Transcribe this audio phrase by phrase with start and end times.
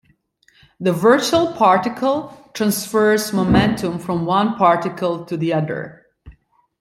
[0.79, 6.07] The virtual particle transfers momentum from one particle to the other.